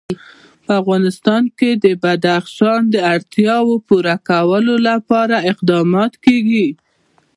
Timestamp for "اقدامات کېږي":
5.51-6.67